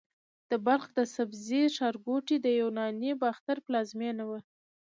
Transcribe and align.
د 0.49 0.51
بلخ 0.65 0.85
د 0.97 0.99
سبزې 1.15 1.63
ښارګوټي 1.75 2.37
د 2.41 2.47
یوناني 2.61 3.11
باختر 3.23 3.57
پلازمېنه 3.65 4.23
وه 4.29 4.39